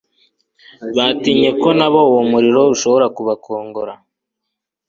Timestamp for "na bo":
1.77-2.01